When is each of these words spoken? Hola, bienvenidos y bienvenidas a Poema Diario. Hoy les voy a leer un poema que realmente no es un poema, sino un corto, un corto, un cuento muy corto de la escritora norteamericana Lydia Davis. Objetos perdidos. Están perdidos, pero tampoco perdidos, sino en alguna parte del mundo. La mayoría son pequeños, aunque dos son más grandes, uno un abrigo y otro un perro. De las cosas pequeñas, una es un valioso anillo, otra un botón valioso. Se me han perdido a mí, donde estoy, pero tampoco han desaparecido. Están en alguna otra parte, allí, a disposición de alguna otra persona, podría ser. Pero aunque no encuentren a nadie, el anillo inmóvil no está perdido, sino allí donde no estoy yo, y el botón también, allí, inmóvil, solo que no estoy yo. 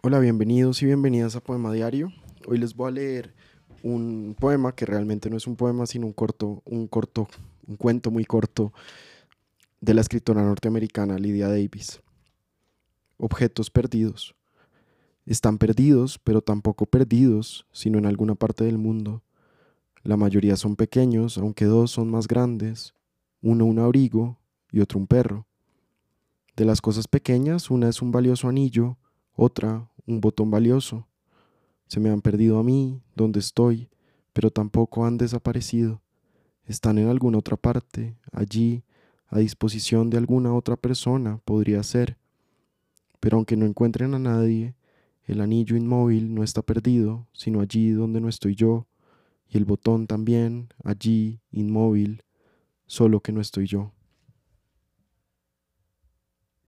Hola, 0.00 0.20
bienvenidos 0.20 0.80
y 0.80 0.86
bienvenidas 0.86 1.34
a 1.34 1.40
Poema 1.40 1.72
Diario. 1.72 2.12
Hoy 2.46 2.58
les 2.58 2.76
voy 2.76 2.86
a 2.86 2.92
leer 2.92 3.34
un 3.82 4.36
poema 4.38 4.72
que 4.72 4.86
realmente 4.86 5.28
no 5.28 5.36
es 5.36 5.48
un 5.48 5.56
poema, 5.56 5.86
sino 5.86 6.06
un 6.06 6.12
corto, 6.12 6.62
un 6.64 6.86
corto, 6.86 7.26
un 7.66 7.74
cuento 7.74 8.12
muy 8.12 8.24
corto 8.24 8.72
de 9.80 9.94
la 9.94 10.00
escritora 10.00 10.44
norteamericana 10.44 11.18
Lydia 11.18 11.48
Davis. 11.48 12.00
Objetos 13.16 13.70
perdidos. 13.70 14.36
Están 15.26 15.58
perdidos, 15.58 16.20
pero 16.22 16.42
tampoco 16.42 16.86
perdidos, 16.86 17.66
sino 17.72 17.98
en 17.98 18.06
alguna 18.06 18.36
parte 18.36 18.62
del 18.62 18.78
mundo. 18.78 19.24
La 20.04 20.16
mayoría 20.16 20.54
son 20.54 20.76
pequeños, 20.76 21.38
aunque 21.38 21.64
dos 21.64 21.90
son 21.90 22.08
más 22.08 22.28
grandes, 22.28 22.94
uno 23.42 23.64
un 23.64 23.80
abrigo 23.80 24.38
y 24.70 24.78
otro 24.78 25.00
un 25.00 25.08
perro. 25.08 25.48
De 26.54 26.64
las 26.64 26.80
cosas 26.80 27.08
pequeñas, 27.08 27.68
una 27.68 27.88
es 27.88 28.00
un 28.00 28.12
valioso 28.12 28.48
anillo, 28.48 28.96
otra 29.38 29.88
un 30.04 30.20
botón 30.20 30.50
valioso. 30.50 31.06
Se 31.86 32.00
me 32.00 32.10
han 32.10 32.20
perdido 32.20 32.58
a 32.58 32.64
mí, 32.64 33.00
donde 33.14 33.38
estoy, 33.38 33.88
pero 34.32 34.50
tampoco 34.50 35.06
han 35.06 35.16
desaparecido. 35.16 36.02
Están 36.66 36.98
en 36.98 37.08
alguna 37.08 37.38
otra 37.38 37.56
parte, 37.56 38.16
allí, 38.32 38.82
a 39.28 39.38
disposición 39.38 40.10
de 40.10 40.18
alguna 40.18 40.52
otra 40.54 40.76
persona, 40.76 41.40
podría 41.44 41.82
ser. 41.84 42.18
Pero 43.20 43.36
aunque 43.36 43.56
no 43.56 43.64
encuentren 43.64 44.14
a 44.14 44.18
nadie, 44.18 44.74
el 45.24 45.40
anillo 45.40 45.76
inmóvil 45.76 46.34
no 46.34 46.42
está 46.42 46.62
perdido, 46.62 47.28
sino 47.32 47.60
allí 47.60 47.90
donde 47.90 48.20
no 48.20 48.28
estoy 48.28 48.56
yo, 48.56 48.86
y 49.48 49.56
el 49.56 49.64
botón 49.64 50.06
también, 50.06 50.68
allí, 50.82 51.40
inmóvil, 51.52 52.24
solo 52.86 53.20
que 53.20 53.32
no 53.32 53.40
estoy 53.40 53.66
yo. 53.66 53.92